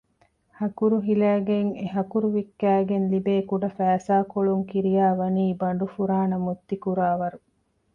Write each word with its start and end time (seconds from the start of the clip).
ހަކުރު 0.59 0.97
ހިލައިގެން 1.07 1.71
އެހަކުރު 1.81 2.27
ވިއްކައިގެން 2.35 3.05
ލިބޭ 3.13 3.35
ކުޑަ 3.49 3.69
ފައިސާކޮޅުން 3.77 4.63
ކިރިޔާވަނީ 4.69 5.45
ބަނޑުފުރާނަ 5.61 6.35
މުއްތިކުރާވަރު 6.45 7.39